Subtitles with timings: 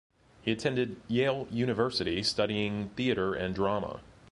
[0.41, 4.01] He attended Yale University, studying theatre and drama.